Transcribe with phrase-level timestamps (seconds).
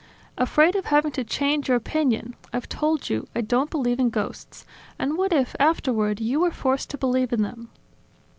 [0.35, 2.35] "Afraid of having to change your opinion.
[2.51, 4.65] I've told you: I don't believe in ghosts.
[4.97, 7.69] And what if, afterward, you were forced to believe in them?"